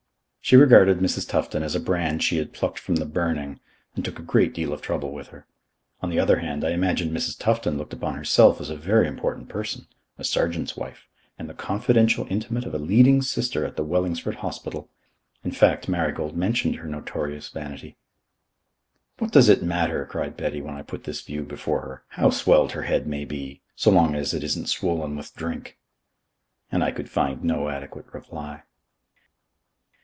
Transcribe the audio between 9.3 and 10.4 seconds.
person, a